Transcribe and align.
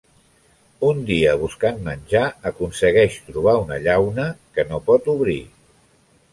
Un 0.87 1.03
dia 1.09 1.35
buscant 1.41 1.77
menjar 1.89 2.23
aconsegueix 2.53 3.21
trobar 3.29 3.55
una 3.67 3.81
llauna 3.87 4.29
que 4.57 4.69
no 4.73 4.85
pot 4.91 5.15
obrir. 5.19 5.41